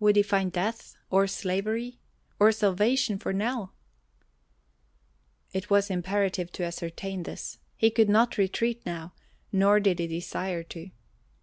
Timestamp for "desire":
10.06-10.62